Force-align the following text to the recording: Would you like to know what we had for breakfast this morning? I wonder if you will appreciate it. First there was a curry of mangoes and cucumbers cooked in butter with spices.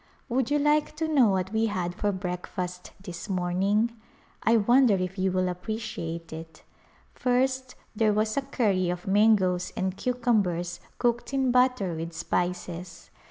Would 0.29 0.49
you 0.49 0.57
like 0.57 0.95
to 0.95 1.07
know 1.07 1.27
what 1.29 1.53
we 1.53 1.67
had 1.67 1.93
for 1.93 2.11
breakfast 2.11 2.91
this 2.99 3.29
morning? 3.29 3.91
I 4.41 4.57
wonder 4.57 4.95
if 4.95 5.19
you 5.19 5.31
will 5.31 5.47
appreciate 5.47 6.33
it. 6.33 6.63
First 7.13 7.75
there 7.95 8.11
was 8.11 8.35
a 8.35 8.41
curry 8.41 8.89
of 8.89 9.05
mangoes 9.05 9.71
and 9.77 9.95
cucumbers 9.95 10.79
cooked 10.97 11.35
in 11.35 11.51
butter 11.51 11.93
with 11.93 12.13
spices. 12.13 13.11